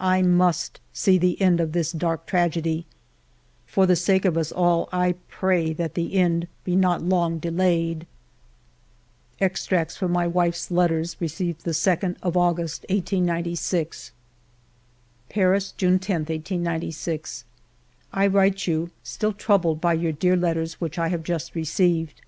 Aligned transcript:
I 0.00 0.22
must 0.22 0.80
see 0.92 1.18
the 1.18 1.40
end 1.40 1.60
of 1.60 1.70
this 1.70 1.92
dark 1.92 2.26
tragedy. 2.26 2.84
For 3.64 3.86
the 3.86 3.94
sake 3.94 4.24
of 4.24 4.34
all 4.52 4.82
of 4.82 4.88
us, 4.88 4.92
I 4.92 5.14
pray 5.28 5.72
that 5.72 5.94
the 5.94 6.14
end 6.16 6.48
be 6.64 6.74
not 6.74 7.00
long 7.02 7.38
delayed. 7.38 8.04
Extracts 9.40 9.96
from 9.96 10.10
my 10.10 10.26
wife's 10.26 10.72
letters 10.72 11.16
received 11.20 11.62
the 11.62 11.70
2d 11.70 12.16
of 12.24 12.36
August, 12.36 12.86
1896: 12.88 14.10
—''Paris, 15.28 15.70
June 15.76 16.00
10, 16.00 16.22
1896." 16.22 17.44
I 18.12 18.26
write 18.26 18.66
you, 18.66 18.90
still 19.04 19.32
troubled 19.32 19.80
by 19.80 19.92
your 19.92 20.10
dear 20.10 20.34
let 20.36 20.54
ters 20.54 20.80
which 20.80 20.98
I 20.98 21.06
have 21.06 21.22
just 21.22 21.54
received. 21.54 22.20